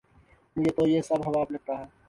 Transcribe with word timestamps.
مجھے 0.55 0.71
تو 0.71 0.87
یہ 0.87 1.01
سب 1.01 1.23
خواب 1.23 1.51
لگتا 1.51 1.79
ہے 1.79 1.85